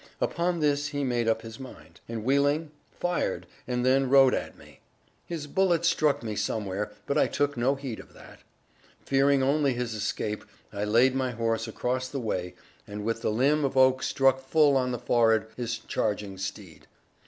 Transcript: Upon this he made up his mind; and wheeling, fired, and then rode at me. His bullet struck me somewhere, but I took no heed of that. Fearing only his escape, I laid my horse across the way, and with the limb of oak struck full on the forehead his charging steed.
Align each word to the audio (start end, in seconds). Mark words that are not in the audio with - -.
Upon 0.19 0.61
this 0.61 0.87
he 0.87 1.03
made 1.03 1.27
up 1.27 1.43
his 1.43 1.59
mind; 1.59 2.01
and 2.09 2.23
wheeling, 2.23 2.71
fired, 2.89 3.45
and 3.67 3.85
then 3.85 4.09
rode 4.09 4.33
at 4.33 4.57
me. 4.57 4.79
His 5.27 5.45
bullet 5.45 5.85
struck 5.85 6.23
me 6.23 6.35
somewhere, 6.35 6.91
but 7.05 7.19
I 7.19 7.27
took 7.27 7.55
no 7.55 7.75
heed 7.75 7.99
of 7.99 8.15
that. 8.15 8.39
Fearing 9.05 9.43
only 9.43 9.75
his 9.75 9.93
escape, 9.93 10.43
I 10.73 10.85
laid 10.85 11.13
my 11.13 11.29
horse 11.33 11.67
across 11.67 12.09
the 12.09 12.19
way, 12.19 12.55
and 12.87 13.03
with 13.05 13.21
the 13.21 13.29
limb 13.29 13.63
of 13.63 13.77
oak 13.77 14.01
struck 14.01 14.39
full 14.41 14.75
on 14.75 14.89
the 14.91 14.97
forehead 14.97 15.45
his 15.55 15.77
charging 15.77 16.39
steed. 16.39 16.87